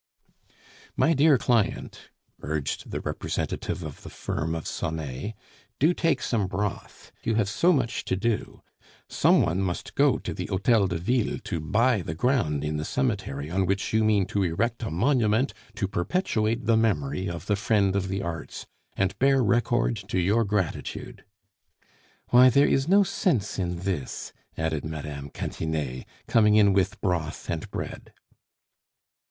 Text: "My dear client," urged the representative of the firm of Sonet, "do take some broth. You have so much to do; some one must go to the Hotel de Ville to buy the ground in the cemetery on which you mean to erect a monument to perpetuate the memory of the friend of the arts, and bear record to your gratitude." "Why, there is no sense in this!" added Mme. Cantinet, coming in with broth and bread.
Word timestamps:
"My 0.97 1.13
dear 1.13 1.37
client," 1.37 2.09
urged 2.41 2.89
the 2.89 3.01
representative 3.01 3.83
of 3.83 4.01
the 4.01 4.09
firm 4.09 4.55
of 4.55 4.65
Sonet, 4.65 5.35
"do 5.77 5.93
take 5.93 6.23
some 6.23 6.47
broth. 6.47 7.11
You 7.21 7.35
have 7.35 7.47
so 7.47 7.71
much 7.71 8.03
to 8.05 8.15
do; 8.15 8.63
some 9.07 9.43
one 9.43 9.61
must 9.61 9.93
go 9.93 10.17
to 10.17 10.33
the 10.33 10.47
Hotel 10.47 10.87
de 10.87 10.97
Ville 10.97 11.37
to 11.43 11.59
buy 11.59 12.01
the 12.01 12.15
ground 12.15 12.63
in 12.63 12.77
the 12.77 12.83
cemetery 12.83 13.51
on 13.51 13.67
which 13.67 13.93
you 13.93 14.03
mean 14.03 14.25
to 14.25 14.41
erect 14.41 14.81
a 14.81 14.89
monument 14.89 15.53
to 15.75 15.87
perpetuate 15.87 16.65
the 16.65 16.75
memory 16.75 17.29
of 17.29 17.45
the 17.45 17.55
friend 17.55 17.95
of 17.95 18.07
the 18.07 18.23
arts, 18.23 18.65
and 18.97 19.19
bear 19.19 19.43
record 19.43 19.97
to 20.07 20.17
your 20.17 20.43
gratitude." 20.43 21.23
"Why, 22.29 22.49
there 22.49 22.67
is 22.67 22.87
no 22.87 23.03
sense 23.03 23.59
in 23.59 23.81
this!" 23.81 24.33
added 24.57 24.83
Mme. 24.83 25.27
Cantinet, 25.29 26.07
coming 26.25 26.55
in 26.55 26.73
with 26.73 26.99
broth 27.01 27.51
and 27.51 27.69
bread. 27.69 28.11